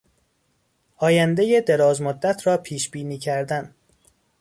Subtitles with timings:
[0.97, 3.75] آیندهی دراز مدت را پیشبینی کردن